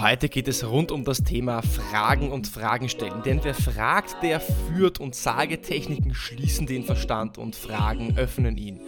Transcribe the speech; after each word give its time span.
Heute 0.00 0.28
geht 0.28 0.48
es 0.48 0.68
rund 0.68 0.90
um 0.90 1.04
das 1.04 1.22
Thema 1.22 1.62
Fragen 1.62 2.32
und 2.32 2.48
Fragen 2.48 2.88
stellen. 2.88 3.22
Denn 3.24 3.44
wer 3.44 3.54
fragt, 3.54 4.22
der 4.24 4.40
führt 4.40 4.98
und 4.98 5.14
Sagetechniken 5.14 6.14
schließen 6.14 6.66
den 6.66 6.82
Verstand 6.82 7.38
und 7.38 7.54
Fragen 7.54 8.18
öffnen 8.18 8.56
ihn. 8.56 8.80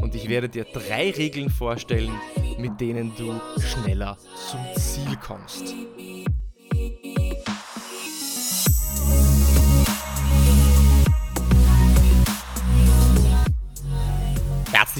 Und 0.00 0.14
ich 0.14 0.28
werde 0.28 0.48
dir 0.48 0.64
drei 0.64 1.10
Regeln 1.10 1.50
vorstellen, 1.50 2.12
mit 2.58 2.80
denen 2.80 3.12
du 3.16 3.40
schneller 3.60 4.16
zum 4.50 4.60
Ziel 4.80 5.16
kommst. 5.16 5.74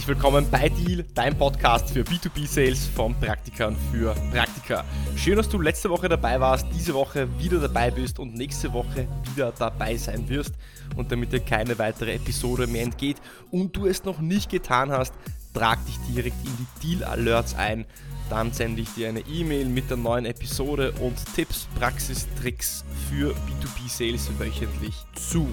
Herzlich 0.02 0.16
willkommen 0.16 0.50
bei 0.50 0.68
Deal, 0.68 1.04
dein 1.14 1.38
Podcast 1.38 1.90
für 1.90 2.00
B2B-Sales 2.00 2.88
von 2.88 3.14
Praktikern 3.20 3.76
für 3.92 4.12
Praktika. 4.32 4.84
Schön, 5.14 5.36
dass 5.36 5.48
du 5.48 5.60
letzte 5.60 5.90
Woche 5.90 6.08
dabei 6.08 6.40
warst, 6.40 6.66
diese 6.74 6.92
Woche 6.92 7.28
wieder 7.38 7.60
dabei 7.60 7.92
bist 7.92 8.18
und 8.18 8.34
nächste 8.34 8.72
Woche 8.72 9.06
wieder 9.30 9.52
dabei 9.56 9.96
sein 9.96 10.28
wirst. 10.28 10.54
Und 10.96 11.12
damit 11.12 11.32
dir 11.32 11.38
keine 11.38 11.78
weitere 11.78 12.14
Episode 12.14 12.66
mehr 12.66 12.82
entgeht 12.82 13.18
und 13.52 13.76
du 13.76 13.86
es 13.86 14.02
noch 14.02 14.18
nicht 14.18 14.50
getan 14.50 14.90
hast, 14.90 15.14
trag 15.54 15.78
dich 15.86 15.98
direkt 16.12 16.44
in 16.44 16.66
die 16.82 16.96
Deal 16.96 17.04
Alerts 17.04 17.54
ein 17.54 17.86
dann 18.32 18.50
sende 18.50 18.80
ich 18.80 18.88
dir 18.94 19.10
eine 19.10 19.20
E-Mail 19.20 19.66
mit 19.66 19.90
der 19.90 19.98
neuen 19.98 20.24
Episode 20.24 20.92
und 21.02 21.14
Tipps, 21.34 21.68
Praxis, 21.78 22.26
Tricks 22.40 22.82
für 23.10 23.34
B2B-Sales 23.34 24.30
wöchentlich 24.38 24.94
zu. 25.14 25.46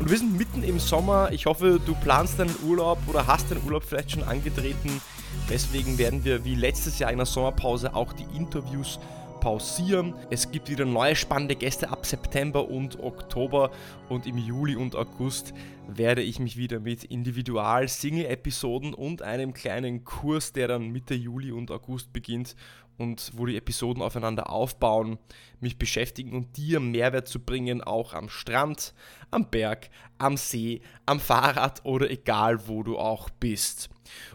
Und 0.00 0.10
wir 0.10 0.18
sind 0.18 0.36
mitten 0.36 0.64
im 0.64 0.80
Sommer. 0.80 1.30
Ich 1.30 1.46
hoffe, 1.46 1.78
du 1.86 1.94
planst 1.94 2.40
deinen 2.40 2.56
Urlaub 2.66 2.98
oder 3.06 3.28
hast 3.28 3.52
deinen 3.52 3.62
Urlaub 3.64 3.84
vielleicht 3.84 4.10
schon 4.10 4.24
angetreten. 4.24 5.00
Deswegen 5.48 5.96
werden 5.96 6.24
wir 6.24 6.44
wie 6.44 6.56
letztes 6.56 6.98
Jahr 6.98 7.12
in 7.12 7.18
der 7.18 7.26
Sommerpause 7.26 7.94
auch 7.94 8.12
die 8.12 8.26
Interviews 8.36 8.98
pausieren. 9.44 10.14
Es 10.30 10.50
gibt 10.50 10.70
wieder 10.70 10.86
neue 10.86 11.14
spannende 11.14 11.54
Gäste 11.54 11.90
ab 11.90 12.06
September 12.06 12.66
und 12.66 12.98
Oktober 12.98 13.72
und 14.08 14.26
im 14.26 14.38
Juli 14.38 14.74
und 14.74 14.96
August 14.96 15.52
werde 15.86 16.22
ich 16.22 16.38
mich 16.38 16.56
wieder 16.56 16.80
mit 16.80 17.04
Individual-Single-Episoden 17.04 18.94
und 18.94 19.20
einem 19.20 19.52
kleinen 19.52 20.02
Kurs, 20.02 20.54
der 20.54 20.68
dann 20.68 20.88
Mitte 20.88 21.12
Juli 21.12 21.52
und 21.52 21.70
August 21.70 22.10
beginnt 22.14 22.56
und 22.98 23.32
wo 23.34 23.46
die 23.46 23.56
Episoden 23.56 24.02
aufeinander 24.02 24.50
aufbauen, 24.50 25.18
mich 25.60 25.78
beschäftigen 25.78 26.32
und 26.32 26.56
dir 26.56 26.80
Mehrwert 26.80 27.28
zu 27.28 27.40
bringen, 27.40 27.82
auch 27.82 28.14
am 28.14 28.28
Strand, 28.28 28.94
am 29.30 29.50
Berg, 29.50 29.90
am 30.18 30.36
See, 30.36 30.80
am 31.06 31.20
Fahrrad 31.20 31.84
oder 31.84 32.10
egal 32.10 32.68
wo 32.68 32.82
du 32.82 32.98
auch 32.98 33.30
bist. 33.30 33.88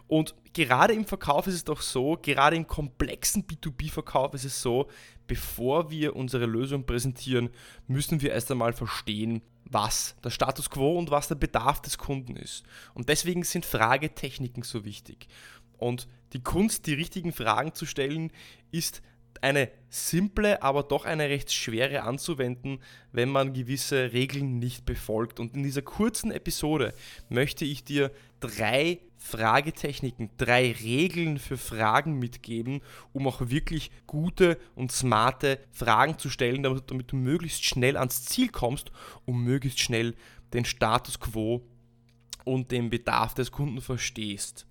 Und 0.08 0.36
gerade 0.54 0.94
im 0.94 1.06
Verkauf 1.06 1.48
ist 1.48 1.56
es 1.56 1.64
doch 1.64 1.82
so, 1.82 2.18
gerade 2.22 2.56
im 2.56 2.68
komplexen 2.68 3.46
B2B-Verkauf 3.46 4.34
ist 4.34 4.46
es 4.46 4.62
so, 4.62 4.88
bevor 5.28 5.92
wir 5.92 6.16
unsere 6.16 6.46
Lösung 6.46 6.86
präsentieren, 6.86 7.50
müssen 7.88 8.22
wir 8.22 8.32
erst 8.32 8.52
einmal 8.52 8.74
verstehen, 8.74 9.42
was 9.66 10.16
der 10.24 10.32
Status 10.32 10.70
quo 10.70 10.98
und 10.98 11.12
was 11.12 11.28
der 11.28 11.36
Bedarf 11.36 11.82
des 11.82 11.98
Kunden 11.98 12.36
ist. 12.36 12.64
Und 12.96 13.08
deswegen 13.08 13.44
sind 13.44 13.66
Fragetechniken 13.66 14.64
so 14.64 14.84
wichtig. 14.84 15.28
Und 15.78 16.08
die 16.34 16.44
Kunst, 16.44 16.88
die 16.88 16.94
richtigen 16.94 17.34
Fragen 17.34 17.74
zu 17.74 17.86
stellen, 17.86 18.32
ist 18.72 19.02
eine 19.42 19.70
simple, 19.90 20.62
aber 20.62 20.84
doch 20.84 21.06
eine 21.06 21.30
recht 21.30 21.52
schwere 21.52 22.04
anzuwenden, 22.04 22.80
wenn 23.12 23.30
man 23.30 23.54
gewisse 23.54 24.12
Regeln 24.12 24.60
nicht 24.60 24.86
befolgt. 24.86 25.40
Und 25.40 25.56
in 25.56 25.64
dieser 25.64 25.82
kurzen 25.82 26.32
Episode 26.32 26.94
möchte 27.30 27.66
ich 27.66 27.84
dir 27.84 28.12
drei 28.40 29.00
Fragetechniken, 29.18 30.30
drei 30.38 30.72
Regeln 30.72 31.40
für 31.40 31.58
Fragen 31.58 32.20
mitgeben, 32.20 32.82
um 33.12 33.28
auch 33.28 33.50
wirklich 33.50 33.92
gute 34.08 34.58
und 34.76 34.92
smarte 34.92 35.60
Fragen 35.72 36.18
zu 36.18 36.30
stellen, 36.30 36.64
damit, 36.64 36.90
damit 36.90 37.12
du 37.12 37.16
möglichst 37.16 37.66
schnell 37.66 37.98
ans 37.98 38.26
Ziel 38.26 38.50
kommst 38.50 38.92
und 39.26 39.44
möglichst 39.44 39.80
schnell 39.80 40.16
den 40.54 40.66
Status 40.66 41.20
quo 41.20 41.62
und 42.46 42.72
den 42.72 42.90
Bedarf 42.90 43.34
des 43.34 43.52
Kunden 43.52 43.82
verstehst. 43.82 44.66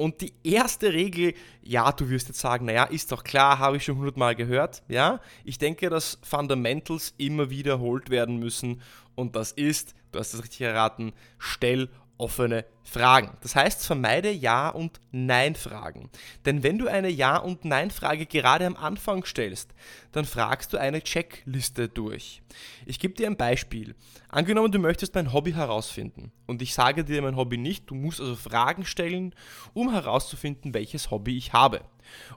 Und 0.00 0.22
die 0.22 0.32
erste 0.44 0.94
Regel, 0.94 1.34
ja, 1.62 1.92
du 1.92 2.08
wirst 2.08 2.28
jetzt 2.28 2.40
sagen, 2.40 2.64
naja, 2.64 2.84
ist 2.84 3.12
doch 3.12 3.22
klar, 3.22 3.58
habe 3.58 3.76
ich 3.76 3.84
schon 3.84 3.98
hundertmal 3.98 4.34
gehört. 4.34 4.82
Ja, 4.88 5.20
ich 5.44 5.58
denke, 5.58 5.90
dass 5.90 6.18
Fundamentals 6.22 7.12
immer 7.18 7.50
wiederholt 7.50 8.08
werden 8.08 8.38
müssen. 8.38 8.80
Und 9.14 9.36
das 9.36 9.52
ist, 9.52 9.94
du 10.10 10.18
hast 10.18 10.32
es 10.32 10.42
richtig 10.42 10.62
erraten, 10.62 11.12
stell 11.38 11.90
offene 12.16 12.64
Fragen. 12.82 13.36
Das 13.42 13.54
heißt, 13.54 13.86
vermeide 13.86 14.30
Ja- 14.30 14.70
und 14.70 15.00
Nein-Fragen. 15.12 16.10
Denn 16.44 16.62
wenn 16.62 16.78
du 16.78 16.88
eine 16.88 17.08
Ja- 17.08 17.36
und 17.36 17.64
Nein-Frage 17.64 18.26
gerade 18.26 18.66
am 18.66 18.76
Anfang 18.76 19.24
stellst, 19.24 19.74
dann 20.12 20.24
fragst 20.24 20.72
du 20.72 20.78
eine 20.78 21.02
Checkliste 21.02 21.88
durch. 21.88 22.42
Ich 22.86 22.98
gebe 22.98 23.14
dir 23.14 23.26
ein 23.26 23.36
Beispiel. 23.36 23.94
Angenommen, 24.28 24.72
du 24.72 24.78
möchtest 24.78 25.14
mein 25.14 25.32
Hobby 25.32 25.52
herausfinden 25.52 26.32
und 26.46 26.62
ich 26.62 26.74
sage 26.74 27.04
dir 27.04 27.22
mein 27.22 27.36
Hobby 27.36 27.58
nicht, 27.58 27.90
du 27.90 27.94
musst 27.94 28.20
also 28.20 28.34
Fragen 28.34 28.84
stellen, 28.84 29.34
um 29.72 29.92
herauszufinden, 29.92 30.74
welches 30.74 31.10
Hobby 31.10 31.36
ich 31.36 31.52
habe. 31.52 31.82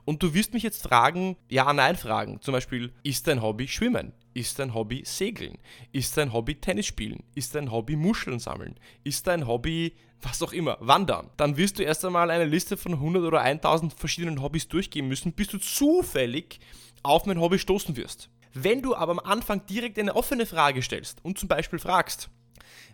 Und 0.04 0.22
du 0.22 0.34
wirst 0.34 0.52
mich 0.52 0.62
jetzt 0.62 0.82
fragen, 0.82 1.36
Ja-Nein-Fragen. 1.48 2.40
Zum 2.40 2.52
Beispiel, 2.52 2.92
ist 3.02 3.26
dein 3.26 3.42
Hobby 3.42 3.66
Schwimmen? 3.66 4.12
Ist 4.34 4.58
dein 4.58 4.74
Hobby 4.74 5.02
Segeln? 5.04 5.58
Ist 5.92 6.16
dein 6.16 6.32
Hobby 6.32 6.56
Tennis 6.56 6.86
spielen? 6.86 7.22
Ist 7.34 7.54
dein 7.54 7.70
Hobby 7.70 7.96
Muscheln 7.96 8.40
sammeln? 8.40 8.78
Ist 9.04 9.26
dein 9.26 9.46
Hobby 9.46 9.94
was 10.22 10.42
auch 10.42 10.52
immer, 10.52 10.78
wandern? 10.80 11.30
Dann 11.36 11.56
wirst 11.56 11.78
du 11.78 11.82
erst 11.82 12.04
einmal 12.04 12.30
eine 12.30 12.46
Liste 12.46 12.76
von 12.76 12.94
100 12.94 13.24
oder 13.24 13.40
1000 13.40 13.92
verschiedenen 13.92 14.42
Hobbys 14.42 14.68
durchgehen 14.68 15.08
müssen, 15.08 15.32
bis 15.32 15.48
du 15.48 15.58
zufällig 15.58 16.60
auf 17.02 17.26
mein 17.26 17.40
Hobby 17.40 17.58
stoßen 17.58 17.96
wirst. 17.96 18.30
Wenn 18.54 18.82
du 18.82 18.94
aber 18.94 19.12
am 19.12 19.18
Anfang 19.18 19.66
direkt 19.66 19.98
eine 19.98 20.14
offene 20.16 20.46
Frage 20.46 20.82
stellst 20.82 21.24
und 21.24 21.38
zum 21.38 21.48
Beispiel 21.48 21.78
fragst, 21.78 22.30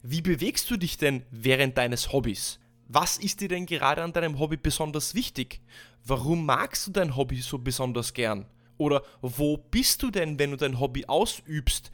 wie 0.03 0.23
bewegst 0.23 0.71
du 0.71 0.77
dich 0.77 0.97
denn 0.97 1.25
während 1.31 1.77
deines 1.77 2.13
Hobbys? 2.13 2.59
Was 2.89 3.19
ist 3.19 3.41
dir 3.41 3.49
denn 3.49 3.67
gerade 3.67 4.03
an 4.03 4.13
deinem 4.13 4.39
Hobby 4.39 4.57
besonders 4.57 5.15
wichtig? 5.15 5.61
Warum 6.05 6.47
magst 6.47 6.87
du 6.87 6.91
dein 6.91 7.15
Hobby 7.15 7.41
so 7.41 7.59
besonders 7.59 8.15
gern? 8.15 8.47
Oder 8.79 9.03
wo 9.21 9.59
bist 9.59 10.03
du 10.03 10.11
denn, 10.11 10.39
wenn 10.39 10.53
du 10.53 10.57
dein 10.57 10.81
Hobby 10.81 11.05
ausübst? 11.05 11.91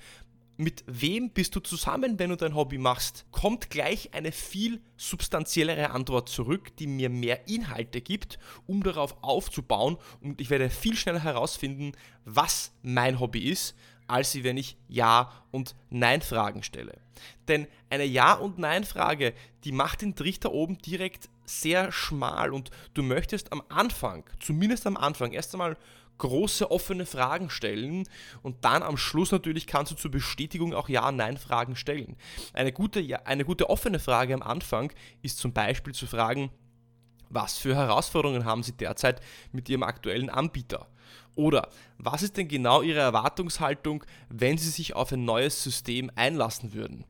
Mit 0.59 0.85
wem 0.87 1.31
bist 1.31 1.55
du 1.55 1.61
zusammen, 1.61 2.19
wenn 2.19 2.31
du 2.31 2.37
dein 2.37 2.55
Hobby 2.55 2.79
machst? 2.79 3.27
Kommt 3.31 3.69
gleich 3.69 4.15
eine 4.15 4.33
viel 4.33 4.81
substanziellere 4.97 5.91
Antwort 5.91 6.31
zurück, 6.31 6.75
die 6.79 6.87
mir 6.87 7.11
mehr 7.11 7.47
Inhalte 7.47 8.01
gibt, 8.01 8.39
um 8.67 8.83
darauf 8.83 9.23
aufzubauen 9.23 9.99
und 10.23 10.41
ich 10.41 10.49
werde 10.49 10.71
viel 10.71 10.97
schneller 10.97 11.23
herausfinden, 11.23 11.93
was 12.25 12.73
mein 12.83 13.21
Hobby 13.21 13.51
ist, 13.51 13.77
als 14.07 14.43
wenn 14.43 14.57
ich 14.57 14.79
Ja- 14.89 15.31
und 15.51 15.75
Nein-Fragen 15.91 16.63
stelle. 16.63 17.01
Denn 17.49 17.67
eine 17.91 18.05
Ja- 18.05 18.35
und 18.35 18.59
Nein-Frage, 18.59 19.35
die 19.65 19.73
macht 19.73 20.01
den 20.01 20.15
Trichter 20.15 20.53
oben 20.53 20.79
direkt 20.79 21.29
sehr 21.45 21.93
schmal 21.93 22.51
und 22.51 22.71
du 22.95 23.03
möchtest 23.03 23.53
am 23.53 23.63
Anfang, 23.69 24.25
zumindest 24.41 24.87
am 24.87 24.97
Anfang, 24.97 25.33
erst 25.33 25.55
einmal 25.55 25.77
große 26.19 26.71
offene 26.71 27.07
Fragen 27.07 27.51
stellen 27.51 28.09
und 28.43 28.65
dann 28.65 28.83
am 28.83 28.97
Schluss 28.97 29.33
natürlich 29.33 29.67
kannst 29.67 29.93
du 29.93 29.97
zur 29.97 30.11
Bestätigung 30.11 30.75
auch 30.75 30.89
Ja-Nein-Fragen 30.89 31.77
stellen. 31.77 32.17
Eine 32.53 32.73
gute, 32.73 33.27
eine 33.27 33.45
gute 33.45 33.71
offene 33.71 33.99
Frage 33.99 34.35
am 34.35 34.43
Anfang 34.43 34.93
ist 35.23 35.39
zum 35.39 35.53
Beispiel 35.53 35.95
zu 35.95 36.07
fragen, 36.07 36.51
was 37.29 37.59
für 37.59 37.75
Herausforderungen 37.75 38.45
haben 38.45 38.63
Sie 38.63 38.73
derzeit 38.73 39.21
mit 39.53 39.69
Ihrem 39.69 39.83
aktuellen 39.83 40.31
Anbieter? 40.31 40.87
Oder 41.35 41.69
was 41.99 42.23
ist 42.23 42.37
denn 42.37 42.49
genau 42.49 42.83
Ihre 42.83 43.01
Erwartungshaltung, 43.01 44.05
wenn 44.29 44.59
Sie 44.59 44.71
sich 44.71 44.95
auf 44.95 45.13
ein 45.13 45.25
neues 45.25 45.63
System 45.63 46.11
einlassen 46.15 46.73
würden? 46.73 47.05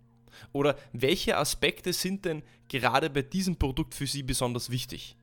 Oder 0.53 0.77
welche 0.93 1.37
Aspekte 1.37 1.93
sind 1.93 2.25
denn 2.25 2.43
gerade 2.69 3.09
bei 3.11 3.23
diesem 3.23 3.57
Produkt 3.57 3.95
für 3.95 4.07
Sie 4.07 4.23
besonders 4.23 4.71
wichtig? 4.71 5.17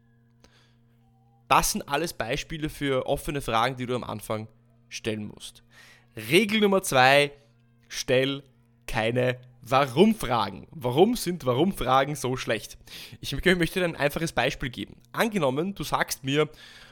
Das 1.47 1.71
sind 1.71 1.87
alles 1.87 2.13
Beispiele 2.13 2.69
für 2.69 3.05
offene 3.05 3.41
Fragen, 3.41 3.75
die 3.77 3.85
du 3.85 3.95
am 3.95 4.03
Anfang 4.03 4.47
stellen 4.89 5.27
musst. 5.27 5.63
Regel 6.15 6.61
Nummer 6.61 6.81
zwei: 6.83 7.31
Stell 7.87 8.43
keine 8.87 9.39
Warum-Fragen. 9.61 10.67
Warum 10.71 11.15
sind 11.15 11.45
Warum-Fragen 11.45 12.15
so 12.15 12.35
schlecht? 12.35 12.77
Ich 13.21 13.33
möchte 13.33 13.79
dir 13.79 13.85
ein 13.85 13.95
einfaches 13.95 14.33
Beispiel 14.33 14.69
geben. 14.69 14.97
Angenommen, 15.13 15.73
du 15.73 15.83
sagst 15.83 16.23
mir, 16.23 16.49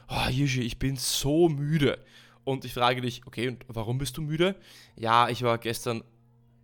oh, 0.07 0.29
Jirschi, 0.29 0.61
ich 0.61 0.79
bin 0.79 0.95
so 0.95 1.49
müde. 1.49 1.99
Und 2.43 2.65
ich 2.65 2.73
frage 2.73 3.01
dich, 3.01 3.23
okay, 3.27 3.49
und 3.49 3.65
warum 3.67 3.97
bist 3.97 4.17
du 4.17 4.21
müde? 4.21 4.55
Ja, 4.95 5.29
ich 5.29 5.43
war 5.43 5.57
gestern 5.57 6.03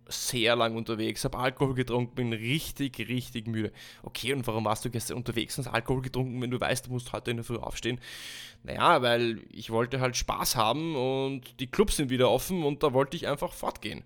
sehr 0.08 0.56
lang 0.56 0.76
unterwegs, 0.76 1.24
habe 1.24 1.38
Alkohol 1.38 1.74
getrunken, 1.74 2.14
bin 2.14 2.32
richtig, 2.32 2.98
richtig 2.98 3.46
müde. 3.46 3.72
Okay, 4.02 4.32
und 4.32 4.46
warum 4.46 4.64
warst 4.64 4.84
du 4.84 4.90
gestern 4.90 5.16
unterwegs 5.16 5.58
und 5.58 5.66
hast 5.66 5.72
Alkohol 5.72 6.02
getrunken, 6.02 6.40
wenn 6.40 6.50
du 6.50 6.60
weißt, 6.60 6.86
du 6.86 6.90
musst 6.90 7.12
heute 7.12 7.30
in 7.30 7.36
der 7.36 7.44
Früh 7.44 7.56
aufstehen? 7.56 8.00
Naja, 8.62 9.02
weil 9.02 9.42
ich 9.50 9.70
wollte 9.70 10.00
halt 10.00 10.16
Spaß 10.16 10.56
haben 10.56 10.96
und 10.96 11.60
die 11.60 11.66
Clubs 11.66 11.96
sind 11.96 12.10
wieder 12.10 12.30
offen 12.30 12.64
und 12.64 12.82
da 12.82 12.92
wollte 12.92 13.16
ich 13.16 13.28
einfach 13.28 13.52
fortgehen. 13.52 14.04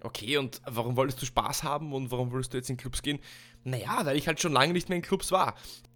Okay, 0.00 0.36
und 0.36 0.60
warum 0.66 0.96
wolltest 0.96 1.22
du 1.22 1.26
Spaß 1.26 1.62
haben 1.62 1.92
und 1.92 2.10
warum 2.10 2.30
wolltest 2.30 2.52
du 2.52 2.58
jetzt 2.58 2.70
in 2.70 2.76
Clubs 2.76 3.02
gehen? 3.02 3.18
Naja, 3.64 4.04
weil 4.04 4.16
ich 4.16 4.28
halt 4.28 4.40
schon 4.40 4.52
lange 4.52 4.74
nicht 4.74 4.88
mehr 4.88 4.96
in 4.96 5.02
Clubs 5.02 5.32
war. 5.32 5.54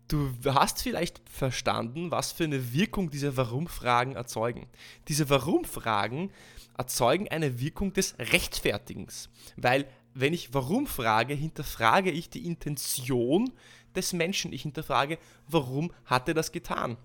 Du 0.08 0.32
hast 0.46 0.82
vielleicht 0.82 1.20
verstanden, 1.28 2.10
was 2.10 2.32
für 2.32 2.44
eine 2.44 2.72
Wirkung 2.72 3.10
diese 3.10 3.36
Warum-Fragen 3.36 4.16
erzeugen. 4.16 4.66
Diese 5.06 5.28
Warum-Fragen 5.28 6.30
erzeugen 6.78 7.28
eine 7.28 7.60
Wirkung 7.60 7.92
des 7.92 8.18
Rechtfertigens, 8.18 9.28
weil 9.56 9.86
wenn 10.14 10.32
ich 10.32 10.54
Warum 10.54 10.86
frage, 10.86 11.34
hinterfrage 11.34 12.10
ich 12.10 12.30
die 12.30 12.46
Intention 12.46 13.52
des 13.94 14.12
Menschen. 14.12 14.52
Ich 14.52 14.62
hinterfrage, 14.62 15.18
warum 15.46 15.92
hat 16.06 16.26
er 16.28 16.34
das 16.34 16.52
getan? 16.52 16.96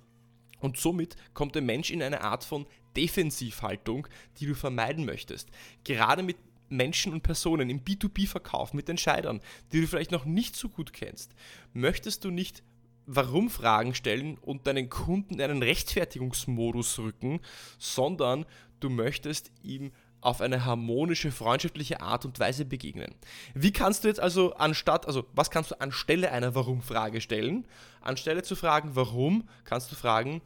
Und 0.59 0.77
somit 0.77 1.17
kommt 1.33 1.55
der 1.55 1.61
Mensch 1.61 1.91
in 1.91 2.01
eine 2.01 2.21
Art 2.21 2.43
von 2.43 2.65
Defensivhaltung, 2.95 4.07
die 4.37 4.45
du 4.45 4.55
vermeiden 4.55 5.05
möchtest. 5.05 5.49
Gerade 5.83 6.23
mit 6.23 6.37
Menschen 6.69 7.11
und 7.11 7.21
Personen 7.21 7.69
im 7.69 7.81
B2B-Verkauf, 7.81 8.73
mit 8.73 8.87
Entscheidern, 8.87 9.41
die 9.71 9.81
du 9.81 9.87
vielleicht 9.87 10.11
noch 10.11 10.25
nicht 10.25 10.55
so 10.55 10.69
gut 10.69 10.93
kennst, 10.93 11.35
möchtest 11.73 12.23
du 12.23 12.31
nicht 12.31 12.63
Warum-Fragen 13.05 13.93
stellen 13.95 14.37
und 14.39 14.67
deinen 14.67 14.89
Kunden 14.89 15.35
in 15.35 15.41
einen 15.41 15.63
Rechtfertigungsmodus 15.63 16.99
rücken, 16.99 17.39
sondern 17.77 18.45
du 18.79 18.89
möchtest 18.89 19.51
ihm 19.61 19.91
auf 20.23 20.39
eine 20.39 20.63
harmonische, 20.65 21.31
freundschaftliche 21.31 22.01
Art 22.01 22.23
und 22.25 22.39
Weise 22.39 22.63
begegnen. 22.63 23.13
Wie 23.53 23.73
kannst 23.73 24.03
du 24.03 24.07
jetzt 24.07 24.21
also 24.21 24.53
anstatt, 24.53 25.05
also 25.05 25.25
was 25.33 25.51
kannst 25.51 25.71
du 25.71 25.81
anstelle 25.81 26.31
einer 26.31 26.55
Warum-Frage 26.55 27.19
stellen? 27.19 27.65
Anstelle 28.01 28.43
zu 28.43 28.55
fragen, 28.55 28.91
warum, 28.93 29.49
kannst 29.65 29.91
du 29.91 29.95
fragen, 29.95 30.41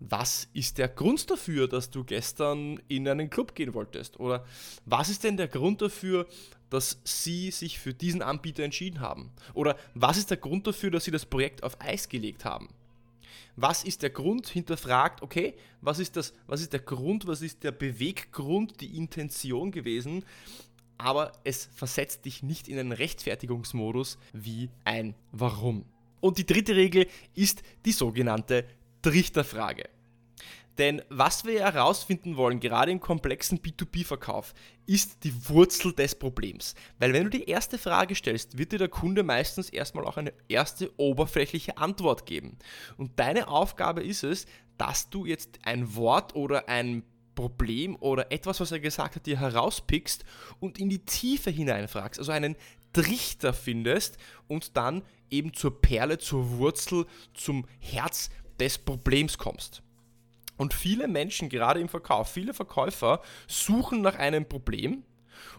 was 0.00 0.48
ist 0.52 0.78
der 0.78 0.88
Grund 0.88 1.30
dafür, 1.30 1.68
dass 1.68 1.90
du 1.90 2.04
gestern 2.04 2.80
in 2.88 3.08
einen 3.08 3.30
Club 3.30 3.54
gehen 3.54 3.72
wolltest? 3.72 4.18
Oder 4.18 4.44
was 4.84 5.08
ist 5.08 5.24
denn 5.24 5.36
der 5.36 5.48
Grund 5.48 5.80
dafür, 5.80 6.26
dass 6.72 7.00
sie 7.04 7.50
sich 7.50 7.78
für 7.78 7.92
diesen 7.92 8.22
Anbieter 8.22 8.62
entschieden 8.62 9.00
haben? 9.00 9.30
Oder 9.52 9.76
was 9.94 10.16
ist 10.16 10.30
der 10.30 10.38
Grund 10.38 10.66
dafür, 10.66 10.90
dass 10.90 11.04
sie 11.04 11.10
das 11.10 11.26
Projekt 11.26 11.62
auf 11.62 11.80
Eis 11.80 12.08
gelegt 12.08 12.44
haben? 12.44 12.68
Was 13.56 13.84
ist 13.84 14.02
der 14.02 14.10
Grund? 14.10 14.48
Hinterfragt, 14.48 15.22
okay, 15.22 15.54
was 15.82 15.98
ist, 15.98 16.16
das, 16.16 16.32
was 16.46 16.62
ist 16.62 16.72
der 16.72 16.80
Grund, 16.80 17.26
was 17.26 17.42
ist 17.42 17.62
der 17.64 17.72
Beweggrund, 17.72 18.80
die 18.80 18.96
Intention 18.96 19.70
gewesen? 19.70 20.24
Aber 20.96 21.32
es 21.44 21.68
versetzt 21.74 22.24
dich 22.24 22.42
nicht 22.42 22.68
in 22.68 22.78
einen 22.78 22.92
Rechtfertigungsmodus 22.92 24.16
wie 24.32 24.70
ein 24.84 25.14
Warum. 25.32 25.84
Und 26.20 26.38
die 26.38 26.46
dritte 26.46 26.76
Regel 26.76 27.06
ist 27.34 27.62
die 27.84 27.92
sogenannte 27.92 28.64
Trichterfrage. 29.02 29.88
Denn 30.78 31.02
was 31.10 31.44
wir 31.44 31.60
herausfinden 31.60 32.36
wollen, 32.36 32.58
gerade 32.58 32.90
im 32.90 33.00
komplexen 33.00 33.58
B2B-Verkauf, 33.58 34.54
ist 34.86 35.24
die 35.24 35.48
Wurzel 35.48 35.92
des 35.92 36.14
Problems. 36.14 36.74
Weil 36.98 37.12
wenn 37.12 37.24
du 37.24 37.30
die 37.30 37.44
erste 37.44 37.76
Frage 37.78 38.14
stellst, 38.14 38.56
wird 38.56 38.72
dir 38.72 38.78
der 38.78 38.88
Kunde 38.88 39.22
meistens 39.22 39.68
erstmal 39.68 40.06
auch 40.06 40.16
eine 40.16 40.32
erste 40.48 40.90
oberflächliche 40.98 41.76
Antwort 41.76 42.24
geben. 42.24 42.56
Und 42.96 43.18
deine 43.18 43.48
Aufgabe 43.48 44.02
ist 44.02 44.24
es, 44.24 44.46
dass 44.78 45.10
du 45.10 45.26
jetzt 45.26 45.58
ein 45.64 45.94
Wort 45.94 46.34
oder 46.34 46.68
ein 46.68 47.04
Problem 47.34 47.96
oder 47.96 48.32
etwas, 48.32 48.60
was 48.60 48.72
er 48.72 48.80
gesagt 48.80 49.16
hat, 49.16 49.26
dir 49.26 49.40
herauspickst 49.40 50.24
und 50.60 50.78
in 50.78 50.88
die 50.88 51.04
Tiefe 51.04 51.50
hineinfragst. 51.50 52.18
Also 52.18 52.32
einen 52.32 52.56
Trichter 52.92 53.52
findest 53.52 54.18
und 54.48 54.76
dann 54.76 55.02
eben 55.30 55.54
zur 55.54 55.80
Perle, 55.80 56.18
zur 56.18 56.58
Wurzel, 56.58 57.06
zum 57.34 57.66
Herz 57.78 58.30
des 58.60 58.78
Problems 58.78 59.38
kommst. 59.38 59.82
Und 60.56 60.74
viele 60.74 61.08
Menschen, 61.08 61.48
gerade 61.48 61.80
im 61.80 61.88
Verkauf, 61.88 62.30
viele 62.30 62.54
Verkäufer 62.54 63.20
suchen 63.46 64.02
nach 64.02 64.16
einem 64.16 64.48
Problem 64.48 65.02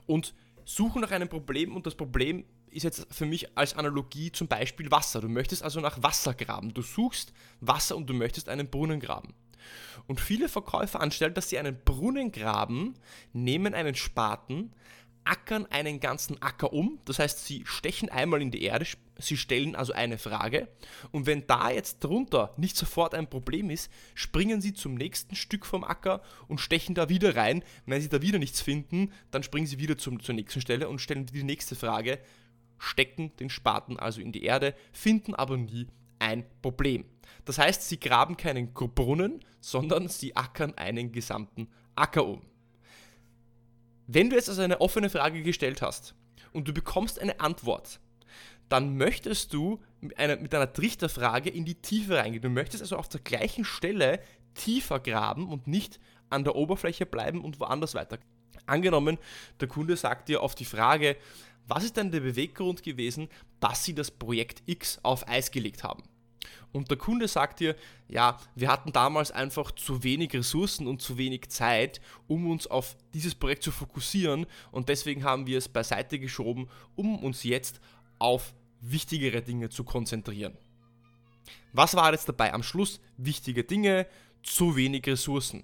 und 0.05 0.33
suchen 0.65 1.01
nach 1.01 1.11
einem 1.11 1.29
Problem 1.29 1.75
und 1.75 1.85
das 1.85 1.95
Problem 1.95 2.45
ist 2.69 2.83
jetzt 2.83 3.07
für 3.11 3.25
mich 3.25 3.57
als 3.57 3.75
Analogie 3.75 4.31
zum 4.31 4.47
Beispiel 4.47 4.89
Wasser. 4.91 5.21
Du 5.21 5.29
möchtest 5.29 5.63
also 5.63 5.79
nach 5.79 6.01
Wasser 6.01 6.33
graben. 6.33 6.73
Du 6.73 6.81
suchst 6.81 7.33
Wasser 7.59 7.95
und 7.95 8.09
du 8.09 8.13
möchtest 8.13 8.49
einen 8.49 8.69
Brunnen 8.69 8.99
graben. 8.99 9.33
Und 10.07 10.19
viele 10.19 10.49
Verkäufer, 10.49 10.99
anstelle 10.99 11.31
dass 11.31 11.49
sie 11.49 11.59
einen 11.59 11.77
Brunnen 11.83 12.31
graben, 12.31 12.95
nehmen 13.31 13.73
einen 13.73 13.95
Spaten, 13.95 14.73
ackern 15.25 15.65
einen 15.67 15.99
ganzen 15.99 16.41
Acker 16.41 16.73
um. 16.73 16.99
Das 17.05 17.19
heißt, 17.19 17.45
sie 17.45 17.63
stechen 17.65 18.09
einmal 18.09 18.41
in 18.41 18.51
die 18.51 18.63
Erde, 18.63 18.85
sie 19.17 19.37
stellen 19.37 19.75
also 19.75 19.93
eine 19.93 20.17
Frage. 20.17 20.67
Und 21.11 21.25
wenn 21.25 21.47
da 21.47 21.71
jetzt 21.71 22.03
drunter 22.03 22.53
nicht 22.57 22.75
sofort 22.75 23.13
ein 23.13 23.29
Problem 23.29 23.69
ist, 23.69 23.91
springen 24.15 24.61
sie 24.61 24.73
zum 24.73 24.95
nächsten 24.95 25.35
Stück 25.35 25.65
vom 25.65 25.83
Acker 25.83 26.21
und 26.47 26.59
stechen 26.59 26.95
da 26.95 27.09
wieder 27.09 27.35
rein. 27.35 27.63
Wenn 27.85 28.01
sie 28.01 28.09
da 28.09 28.21
wieder 28.21 28.39
nichts 28.39 28.61
finden, 28.61 29.11
dann 29.31 29.43
springen 29.43 29.67
sie 29.67 29.79
wieder 29.79 29.97
zum, 29.97 30.19
zur 30.21 30.35
nächsten 30.35 30.61
Stelle 30.61 30.89
und 30.89 30.99
stellen 30.99 31.25
die 31.25 31.43
nächste 31.43 31.75
Frage, 31.75 32.19
stecken 32.77 33.35
den 33.37 33.49
Spaten 33.49 33.97
also 33.97 34.21
in 34.21 34.31
die 34.31 34.43
Erde, 34.43 34.75
finden 34.91 35.35
aber 35.35 35.57
nie 35.57 35.87
ein 36.19 36.45
Problem. 36.61 37.05
Das 37.45 37.57
heißt, 37.57 37.87
sie 37.87 37.99
graben 37.99 38.37
keinen 38.37 38.73
Brunnen, 38.73 39.39
sondern 39.59 40.07
sie 40.07 40.35
ackern 40.35 40.73
einen 40.77 41.11
gesamten 41.11 41.67
Acker 41.95 42.25
um. 42.25 42.41
Wenn 44.07 44.29
du 44.29 44.35
jetzt 44.35 44.49
also 44.49 44.61
eine 44.61 44.81
offene 44.81 45.09
Frage 45.09 45.43
gestellt 45.43 45.81
hast 45.81 46.13
und 46.51 46.67
du 46.67 46.73
bekommst 46.73 47.19
eine 47.19 47.39
Antwort, 47.39 47.99
dann 48.69 48.97
möchtest 48.97 49.53
du 49.53 49.79
mit 50.01 50.17
einer, 50.17 50.37
mit 50.37 50.53
einer 50.53 50.71
Trichterfrage 50.71 51.49
in 51.49 51.65
die 51.65 51.75
Tiefe 51.75 52.17
reingehen. 52.17 52.41
Du 52.41 52.49
möchtest 52.49 52.81
also 52.81 52.97
auf 52.97 53.07
der 53.07 53.21
gleichen 53.21 53.65
Stelle 53.65 54.19
tiefer 54.55 54.99
graben 54.99 55.47
und 55.47 55.67
nicht 55.67 55.99
an 56.29 56.43
der 56.43 56.55
Oberfläche 56.55 57.05
bleiben 57.05 57.43
und 57.43 57.59
woanders 57.59 57.95
weiter. 57.95 58.17
Angenommen, 58.65 59.17
der 59.59 59.67
Kunde 59.67 59.95
sagt 59.95 60.29
dir 60.29 60.41
auf 60.41 60.55
die 60.55 60.65
Frage, 60.65 61.17
was 61.67 61.83
ist 61.83 61.97
denn 61.97 62.11
der 62.11 62.19
Beweggrund 62.19 62.83
gewesen, 62.83 63.29
dass 63.59 63.85
Sie 63.85 63.95
das 63.95 64.11
Projekt 64.11 64.63
X 64.65 64.99
auf 65.03 65.27
Eis 65.27 65.51
gelegt 65.51 65.83
haben? 65.83 66.03
Und 66.71 66.89
der 66.89 66.97
Kunde 66.97 67.27
sagt 67.27 67.59
dir, 67.59 67.75
ja, 68.07 68.39
wir 68.55 68.69
hatten 68.69 68.91
damals 68.91 69.31
einfach 69.31 69.71
zu 69.71 70.03
wenig 70.03 70.33
Ressourcen 70.33 70.87
und 70.87 71.01
zu 71.01 71.17
wenig 71.17 71.49
Zeit, 71.49 72.01
um 72.27 72.49
uns 72.49 72.67
auf 72.67 72.95
dieses 73.13 73.35
Projekt 73.35 73.63
zu 73.63 73.71
fokussieren 73.71 74.45
und 74.71 74.89
deswegen 74.89 75.23
haben 75.23 75.47
wir 75.47 75.57
es 75.57 75.69
beiseite 75.69 76.19
geschoben, 76.19 76.69
um 76.95 77.19
uns 77.19 77.43
jetzt 77.43 77.79
auf 78.19 78.53
wichtigere 78.81 79.41
Dinge 79.41 79.69
zu 79.69 79.83
konzentrieren. 79.83 80.57
Was 81.71 81.95
war 81.95 82.11
jetzt 82.11 82.27
dabei 82.29 82.53
am 82.53 82.63
Schluss? 82.63 82.99
Wichtige 83.17 83.63
Dinge, 83.63 84.07
zu 84.43 84.75
wenig 84.75 85.07
Ressourcen. 85.07 85.63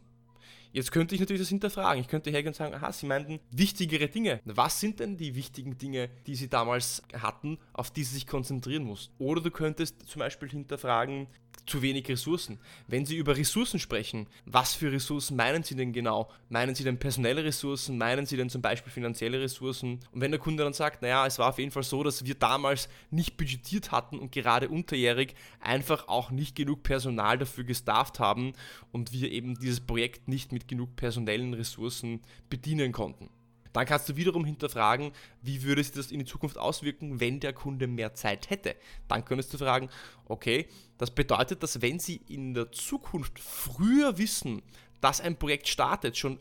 Jetzt 0.72 0.92
könnte 0.92 1.16
ich 1.16 1.22
natürlich 1.22 1.42
das 1.42 1.50
hinterfragen. 1.50 2.02
Ich 2.02 2.08
könnte 2.08 2.30
hergehen 2.30 2.50
und 2.50 2.56
sagen, 2.56 2.76
aha, 2.76 2.92
Sie 2.92 3.08
meinten 3.08 3.40
wichtigere 3.52 4.08
Dinge. 4.08 4.40
Was 4.46 4.80
sind 4.80 5.00
denn 5.00 5.18
die 5.18 5.36
wichtigen 5.36 5.78
Dinge, 5.78 6.10
die 6.28 6.36
Sie 6.36 6.48
damals 6.48 7.02
hatten, 7.14 7.58
auf 7.74 7.90
die 7.92 8.04
Sie 8.04 8.14
sich 8.14 8.28
konzentrieren 8.28 8.84
mussten? 8.84 9.14
Oder 9.18 9.42
du 9.42 9.52
könntest 9.52 10.08
zum 10.08 10.20
Beispiel 10.20 10.50
hinterfragen, 10.50 11.28
zu 11.70 11.82
wenig 11.82 12.10
Ressourcen. 12.10 12.60
Wenn 12.88 13.06
Sie 13.06 13.16
über 13.16 13.38
Ressourcen 13.38 13.80
sprechen, 13.80 14.28
was 14.46 14.74
für 14.74 14.92
Ressourcen 14.92 15.38
meinen 15.38 15.64
Sie 15.64 15.76
denn 15.76 15.94
genau? 15.94 16.30
Meinen 16.50 16.76
Sie 16.76 16.84
denn 16.84 17.00
personelle 17.00 17.44
Ressourcen? 17.44 17.98
Meinen 17.98 18.26
Sie 18.26 18.36
denn 18.36 18.50
zum 18.50 18.62
Beispiel 18.62 18.92
finanzielle 18.92 19.40
Ressourcen? 19.40 20.00
Und 20.12 20.22
wenn 20.22 20.32
der 20.32 20.40
Kunde 20.40 20.64
dann 20.64 20.74
sagt, 20.74 21.02
naja, 21.02 21.26
es 21.26 21.40
war 21.40 21.50
auf 21.50 21.60
jeden 21.60 21.72
Fall 21.72 21.84
so, 21.84 22.04
dass 22.04 22.26
wir 22.26 22.36
damals 22.36 22.90
nicht 23.12 23.38
budgetiert 23.38 23.92
hatten 23.92 24.20
und 24.20 24.32
gerade 24.32 24.70
unterjährig 24.70 25.36
einfach 25.60 26.08
auch 26.08 26.32
nicht 26.32 26.56
genug 26.56 26.84
Personal 26.84 27.38
dafür 27.38 27.64
gestafft 27.64 28.20
haben 28.20 28.54
und 28.92 29.14
wir 29.14 29.32
eben 29.32 29.58
dieses 29.60 29.80
Projekt 29.80 30.28
nicht 30.28 30.52
mit 30.52 30.68
genug 30.68 30.96
personellen 30.96 31.54
Ressourcen 31.54 32.22
bedienen 32.50 32.92
konnten. 32.92 33.30
Dann 33.74 33.86
kannst 33.86 34.10
du 34.10 34.16
wiederum 34.16 34.46
hinterfragen, 34.46 35.12
wie 35.42 35.64
würde 35.64 35.84
sich 35.84 35.94
das 35.94 36.12
in 36.12 36.20
die 36.20 36.26
Zukunft 36.26 36.58
auswirken, 36.58 37.20
wenn 37.20 37.40
der 37.40 37.54
Kunde 37.54 37.88
mehr 37.88 38.14
Zeit 38.16 38.50
hätte. 38.50 38.76
Dann 39.08 39.26
könntest 39.26 39.54
du 39.54 39.58
fragen, 39.58 39.90
okay, 40.26 40.68
das 40.98 41.12
bedeutet, 41.12 41.62
dass 41.62 41.82
wenn 41.82 42.00
Sie 42.00 42.22
in 42.28 42.54
der 42.54 42.72
Zukunft 42.72 43.40
früher 43.40 44.18
wissen, 44.18 44.62
dass 45.02 45.22
ein 45.22 45.38
Projekt 45.38 45.68
startet, 45.68 46.18
schon 46.18 46.40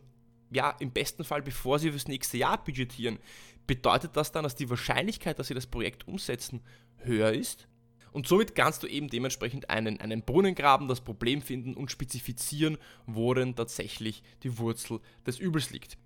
ja, 0.51 0.71
im 0.81 0.91
besten 0.91 1.25
Fall 1.25 1.43
bevor 1.43 1.79
Sie 1.79 1.91
fürs 1.91 2.09
nächste 2.09 2.39
Jahr 2.39 2.63
budgetieren, 2.63 3.19
bedeutet 3.67 4.17
das 4.17 4.33
dann, 4.33 4.45
dass 4.45 4.57
die 4.57 4.71
Wahrscheinlichkeit, 4.71 5.39
dass 5.39 5.49
Sie 5.49 5.55
das 5.55 5.67
Projekt 5.67 6.09
umsetzen, 6.09 6.63
höher 6.97 7.33
ist? 7.33 7.69
Und 8.11 8.27
somit 8.27 8.55
kannst 8.55 8.83
du 8.83 8.87
eben 8.87 9.09
dementsprechend 9.09 9.69
einen, 9.69 10.01
einen 10.01 10.23
Brunnen 10.23 10.55
graben, 10.55 10.89
das 10.89 11.03
Problem 11.03 11.43
finden 11.43 11.75
und 11.75 11.91
spezifizieren, 11.91 12.79
wo 13.07 13.35
denn 13.35 13.55
tatsächlich 13.55 14.23
die 14.43 14.57
Wurzel 14.57 15.01
des 15.27 15.39
Übels 15.39 15.71
liegt 15.71 15.99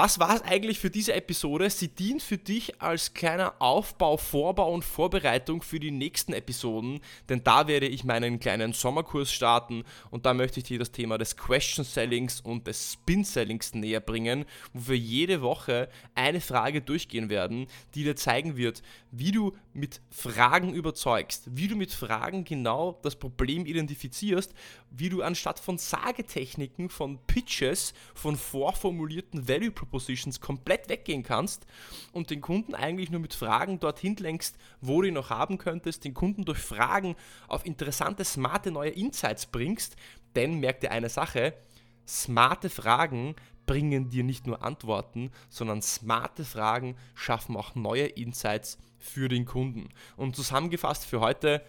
das 0.00 0.18
war 0.18 0.34
es 0.34 0.40
eigentlich 0.40 0.78
für 0.78 0.88
diese 0.88 1.12
Episode. 1.12 1.68
Sie 1.68 1.88
dient 1.88 2.22
für 2.22 2.38
dich 2.38 2.80
als 2.80 3.12
kleiner 3.12 3.52
Aufbau, 3.58 4.16
Vorbau 4.16 4.72
und 4.72 4.82
Vorbereitung 4.82 5.60
für 5.60 5.78
die 5.78 5.90
nächsten 5.90 6.32
Episoden, 6.32 7.00
denn 7.28 7.44
da 7.44 7.68
werde 7.68 7.86
ich 7.86 8.02
meinen 8.02 8.40
kleinen 8.40 8.72
Sommerkurs 8.72 9.30
starten 9.30 9.84
und 10.10 10.24
da 10.24 10.32
möchte 10.32 10.60
ich 10.60 10.64
dir 10.64 10.78
das 10.78 10.90
Thema 10.90 11.18
des 11.18 11.36
Question 11.36 11.84
Sellings 11.84 12.40
und 12.40 12.66
des 12.66 12.94
Spin 12.94 13.24
Sellings 13.24 13.74
näher 13.74 14.00
bringen, 14.00 14.46
wo 14.72 14.92
wir 14.92 14.96
jede 14.96 15.42
Woche 15.42 15.90
eine 16.14 16.40
Frage 16.40 16.80
durchgehen 16.80 17.28
werden, 17.28 17.66
die 17.94 18.04
dir 18.04 18.16
zeigen 18.16 18.56
wird, 18.56 18.80
wie 19.10 19.32
du 19.32 19.54
mit 19.74 20.00
Fragen 20.08 20.72
überzeugst, 20.72 21.54
wie 21.54 21.68
du 21.68 21.76
mit 21.76 21.92
Fragen 21.92 22.44
genau 22.44 22.98
das 23.02 23.16
Problem 23.16 23.66
identifizierst 23.66 24.54
wie 24.90 25.08
du 25.08 25.22
anstatt 25.22 25.58
von 25.58 25.78
Sagetechniken, 25.78 26.90
von 26.90 27.18
Pitches, 27.26 27.94
von 28.14 28.36
vorformulierten 28.36 29.48
Value 29.48 29.70
Propositions 29.70 29.89
komplett 30.40 30.88
weggehen 30.88 31.22
kannst 31.22 31.66
und 32.12 32.30
den 32.30 32.40
Kunden 32.40 32.74
eigentlich 32.74 33.10
nur 33.10 33.20
mit 33.20 33.34
Fragen 33.34 33.80
dorthin 33.80 34.16
lenkst, 34.16 34.56
wo 34.80 35.02
du 35.02 35.08
ihn 35.08 35.14
noch 35.14 35.30
haben 35.30 35.58
könntest, 35.58 36.04
den 36.04 36.14
Kunden 36.14 36.44
durch 36.44 36.58
Fragen 36.58 37.16
auf 37.48 37.64
interessante, 37.66 38.24
smarte 38.24 38.70
neue 38.70 38.90
Insights 38.90 39.46
bringst. 39.46 39.96
Denn 40.36 40.60
merk 40.60 40.80
dir 40.80 40.92
eine 40.92 41.08
Sache, 41.08 41.54
smarte 42.06 42.70
Fragen 42.70 43.34
bringen 43.66 44.10
dir 44.10 44.24
nicht 44.24 44.46
nur 44.46 44.64
Antworten, 44.64 45.30
sondern 45.48 45.82
smarte 45.82 46.44
Fragen 46.44 46.96
schaffen 47.14 47.56
auch 47.56 47.74
neue 47.74 48.06
Insights 48.06 48.78
für 48.98 49.28
den 49.28 49.44
Kunden. 49.44 49.88
Und 50.16 50.36
zusammengefasst 50.36 51.04
für 51.06 51.20
heute, 51.20 51.62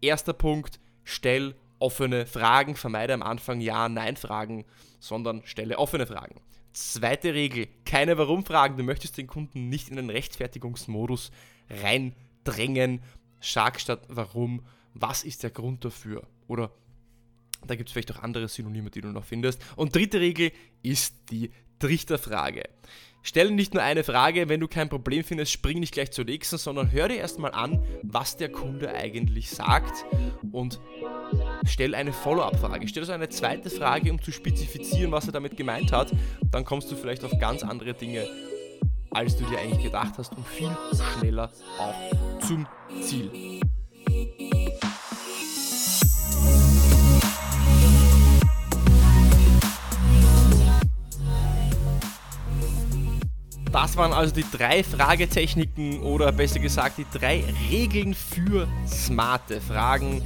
erster 0.00 0.32
Punkt, 0.32 0.80
stell 1.04 1.54
offene 1.78 2.26
Fragen, 2.26 2.76
vermeide 2.76 3.14
am 3.14 3.22
Anfang 3.22 3.60
Ja-Nein-Fragen, 3.60 4.64
sondern 4.98 5.42
stelle 5.44 5.78
offene 5.78 6.06
Fragen. 6.06 6.40
Zweite 6.74 7.34
Regel, 7.34 7.68
keine 7.84 8.18
Warum-Fragen. 8.18 8.76
Du 8.76 8.82
möchtest 8.82 9.16
den 9.16 9.28
Kunden 9.28 9.68
nicht 9.68 9.88
in 9.88 9.96
den 9.96 10.10
Rechtfertigungsmodus 10.10 11.30
reindrängen. 11.70 13.00
Sag 13.40 13.80
statt 13.80 14.02
Warum, 14.08 14.66
was 14.92 15.22
ist 15.22 15.44
der 15.44 15.50
Grund 15.50 15.84
dafür? 15.84 16.26
Oder 16.48 16.72
da 17.64 17.76
gibt 17.76 17.88
es 17.88 17.92
vielleicht 17.92 18.12
auch 18.12 18.22
andere 18.22 18.48
Synonyme, 18.48 18.90
die 18.90 19.00
du 19.00 19.08
noch 19.08 19.24
findest. 19.24 19.62
Und 19.76 19.94
dritte 19.94 20.18
Regel 20.18 20.50
ist 20.82 21.30
die 21.30 21.52
Trichterfrage. 21.78 22.64
Stelle 23.22 23.52
nicht 23.52 23.72
nur 23.72 23.82
eine 23.82 24.02
Frage, 24.02 24.48
wenn 24.48 24.60
du 24.60 24.66
kein 24.66 24.88
Problem 24.88 25.24
findest, 25.24 25.52
spring 25.52 25.78
nicht 25.78 25.94
gleich 25.94 26.10
zur 26.10 26.24
nächsten, 26.24 26.58
sondern 26.58 26.90
hör 26.90 27.08
dir 27.08 27.16
erstmal 27.16 27.52
an, 27.52 27.82
was 28.02 28.36
der 28.36 28.50
Kunde 28.50 28.92
eigentlich 28.92 29.48
sagt 29.48 30.04
und 30.52 30.80
stell 31.66 31.94
eine 31.94 32.12
Follow-up-Frage. 32.12 32.88
Stell 32.88 33.02
also 33.02 33.12
eine 33.12 33.28
zweite 33.28 33.70
Frage, 33.70 34.10
um 34.10 34.20
zu 34.20 34.32
spezifizieren, 34.32 35.12
was 35.12 35.26
er 35.26 35.32
damit 35.32 35.56
gemeint 35.56 35.92
hat. 35.92 36.12
Dann 36.50 36.64
kommst 36.64 36.90
du 36.90 36.96
vielleicht 36.96 37.24
auf 37.24 37.38
ganz 37.38 37.62
andere 37.62 37.94
Dinge, 37.94 38.26
als 39.10 39.36
du 39.36 39.44
dir 39.44 39.58
eigentlich 39.58 39.82
gedacht 39.82 40.14
hast 40.18 40.36
und 40.36 40.46
viel 40.46 40.70
schneller 41.18 41.50
auch 41.78 42.40
zum 42.46 42.66
Ziel. 43.00 43.30
Das 53.72 53.96
waren 53.96 54.12
also 54.12 54.32
die 54.32 54.44
drei 54.52 54.84
Fragetechniken 54.84 56.00
oder 56.02 56.30
besser 56.30 56.60
gesagt 56.60 56.98
die 56.98 57.06
drei 57.12 57.42
Regeln 57.72 58.14
für 58.14 58.68
smarte 58.86 59.60
Fragen. 59.60 60.22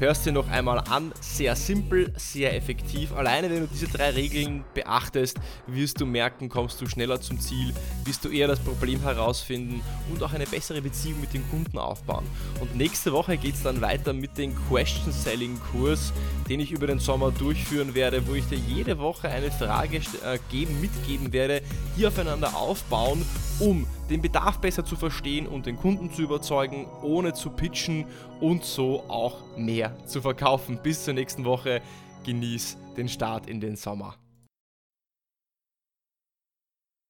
Hörst 0.00 0.26
dir 0.26 0.30
noch 0.30 0.48
einmal 0.48 0.78
an, 0.78 1.10
sehr 1.20 1.56
simpel, 1.56 2.12
sehr 2.16 2.54
effektiv. 2.54 3.12
Alleine 3.12 3.50
wenn 3.50 3.62
du 3.62 3.66
diese 3.66 3.88
drei 3.88 4.10
Regeln 4.10 4.64
beachtest, 4.72 5.38
wirst 5.66 6.00
du 6.00 6.06
merken, 6.06 6.48
kommst 6.48 6.80
du 6.80 6.86
schneller 6.86 7.20
zum 7.20 7.40
Ziel, 7.40 7.74
wirst 8.04 8.24
du 8.24 8.28
eher 8.28 8.46
das 8.46 8.60
Problem 8.60 9.00
herausfinden 9.00 9.80
und 10.12 10.22
auch 10.22 10.32
eine 10.32 10.46
bessere 10.46 10.80
Beziehung 10.82 11.20
mit 11.20 11.34
dem 11.34 11.42
Kunden 11.50 11.78
aufbauen. 11.78 12.24
Und 12.60 12.76
nächste 12.76 13.10
Woche 13.12 13.36
geht 13.36 13.56
es 13.56 13.64
dann 13.64 13.80
weiter 13.80 14.12
mit 14.12 14.38
dem 14.38 14.54
Question 14.68 15.12
Selling 15.12 15.58
Kurs, 15.72 16.12
den 16.48 16.60
ich 16.60 16.70
über 16.70 16.86
den 16.86 17.00
Sommer 17.00 17.32
durchführen 17.32 17.96
werde, 17.96 18.24
wo 18.28 18.34
ich 18.34 18.46
dir 18.46 18.58
jede 18.58 19.00
Woche 19.00 19.28
eine 19.28 19.50
Frage 19.50 19.96
äh, 19.96 20.38
geben, 20.48 20.80
mitgeben 20.80 21.32
werde, 21.32 21.60
die 21.96 22.06
aufeinander 22.06 22.56
aufbauen, 22.56 23.24
um 23.58 23.84
den 24.10 24.22
Bedarf 24.22 24.58
besser 24.58 24.84
zu 24.84 24.94
verstehen 24.94 25.48
und 25.48 25.66
den 25.66 25.76
Kunden 25.76 26.12
zu 26.12 26.22
überzeugen, 26.22 26.86
ohne 27.02 27.34
zu 27.34 27.50
pitchen 27.50 28.06
und 28.40 28.64
so 28.64 29.02
auch 29.08 29.42
zu 30.06 30.20
verkaufen. 30.20 30.78
Bis 30.82 31.04
zur 31.04 31.14
nächsten 31.14 31.44
Woche. 31.44 31.80
Genieß 32.24 32.76
den 32.96 33.08
Start 33.08 33.48
in 33.48 33.60
den 33.60 33.76
Sommer. 33.76 34.16